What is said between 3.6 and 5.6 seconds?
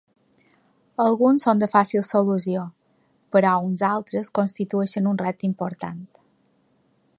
uns altres constitueixen un repte